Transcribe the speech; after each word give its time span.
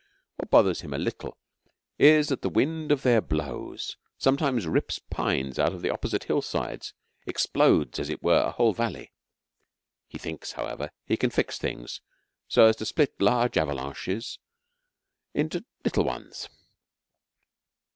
What 0.37 0.49
bothers 0.49 0.81
him 0.81 0.95
a 0.95 0.97
little 0.97 1.37
is 1.99 2.29
that 2.29 2.41
the 2.41 2.49
wind 2.49 2.91
of 2.91 3.03
their 3.03 3.21
blows 3.21 3.97
sometimes 4.17 4.65
rips 4.65 4.97
pines 5.11 5.59
out 5.59 5.73
of 5.73 5.83
the 5.83 5.91
opposite 5.91 6.23
hill 6.23 6.41
sides 6.41 6.95
explodes, 7.27 7.99
as 7.99 8.09
it 8.09 8.23
were, 8.23 8.41
a 8.45 8.51
whole 8.51 8.73
valley. 8.73 9.11
He 10.07 10.17
thinks, 10.17 10.53
however, 10.53 10.89
he 11.05 11.17
can 11.17 11.29
fix 11.29 11.59
things 11.59 12.01
so 12.47 12.65
as 12.65 12.77
to 12.77 12.85
split 12.87 13.21
large 13.21 13.57
avalanches 13.59 14.39
into 15.35 15.65
little 15.85 16.03
ones. 16.05 16.49